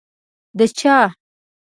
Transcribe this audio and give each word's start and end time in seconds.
د 0.57 0.59
چا؟ 0.79 0.95